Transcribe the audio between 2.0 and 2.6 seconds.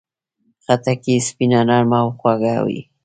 او خوږه